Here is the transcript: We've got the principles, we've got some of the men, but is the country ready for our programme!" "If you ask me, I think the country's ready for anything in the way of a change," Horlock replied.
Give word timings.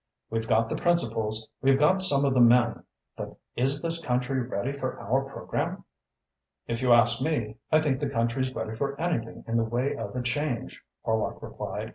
We've 0.31 0.47
got 0.47 0.67
the 0.67 0.75
principles, 0.75 1.47
we've 1.61 1.77
got 1.77 2.01
some 2.01 2.25
of 2.25 2.33
the 2.33 2.41
men, 2.41 2.85
but 3.15 3.37
is 3.55 3.83
the 3.83 3.95
country 4.03 4.41
ready 4.41 4.73
for 4.73 4.99
our 4.99 5.21
programme!" 5.25 5.83
"If 6.65 6.81
you 6.81 6.91
ask 6.91 7.21
me, 7.21 7.57
I 7.71 7.81
think 7.81 7.99
the 7.99 8.09
country's 8.09 8.51
ready 8.51 8.73
for 8.75 8.99
anything 8.99 9.43
in 9.47 9.57
the 9.57 9.63
way 9.63 9.95
of 9.95 10.15
a 10.15 10.23
change," 10.23 10.81
Horlock 11.05 11.43
replied. 11.43 11.89